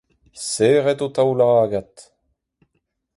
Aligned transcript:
Serrit 0.53 0.99
ho 1.03 1.07
taoulagad. 1.15 1.89